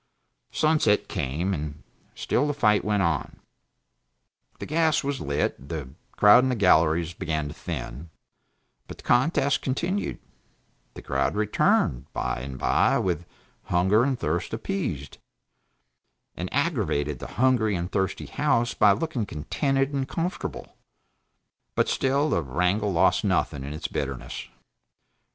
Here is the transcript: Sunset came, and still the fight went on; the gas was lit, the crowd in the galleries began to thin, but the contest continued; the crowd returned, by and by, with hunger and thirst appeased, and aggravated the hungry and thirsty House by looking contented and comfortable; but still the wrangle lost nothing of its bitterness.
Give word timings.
Sunset 0.51 1.07
came, 1.07 1.53
and 1.53 1.83
still 2.15 2.47
the 2.47 2.55
fight 2.55 2.83
went 2.83 3.03
on; 3.03 3.39
the 4.57 4.65
gas 4.65 5.03
was 5.03 5.21
lit, 5.21 5.69
the 5.69 5.89
crowd 6.13 6.43
in 6.43 6.49
the 6.49 6.55
galleries 6.55 7.13
began 7.13 7.47
to 7.47 7.53
thin, 7.53 8.09
but 8.87 8.97
the 8.97 9.03
contest 9.03 9.61
continued; 9.61 10.17
the 10.95 11.03
crowd 11.03 11.35
returned, 11.35 12.11
by 12.13 12.37
and 12.37 12.57
by, 12.57 12.97
with 12.97 13.27
hunger 13.65 14.03
and 14.03 14.17
thirst 14.17 14.55
appeased, 14.55 15.19
and 16.35 16.51
aggravated 16.51 17.19
the 17.19 17.27
hungry 17.37 17.75
and 17.75 17.91
thirsty 17.91 18.25
House 18.25 18.73
by 18.73 18.91
looking 18.93 19.27
contented 19.27 19.93
and 19.93 20.09
comfortable; 20.09 20.77
but 21.75 21.87
still 21.87 22.27
the 22.31 22.41
wrangle 22.41 22.91
lost 22.91 23.23
nothing 23.23 23.63
of 23.63 23.71
its 23.71 23.87
bitterness. 23.87 24.47